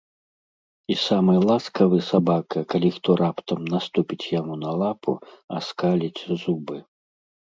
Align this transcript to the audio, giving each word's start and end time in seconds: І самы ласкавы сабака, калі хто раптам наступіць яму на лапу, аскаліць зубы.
І 0.93 0.95
самы 1.07 1.33
ласкавы 1.49 1.99
сабака, 2.11 2.63
калі 2.75 2.89
хто 2.95 3.11
раптам 3.23 3.61
наступіць 3.75 4.29
яму 4.39 4.55
на 4.63 4.71
лапу, 4.81 5.11
аскаліць 5.59 6.21
зубы. 6.45 6.77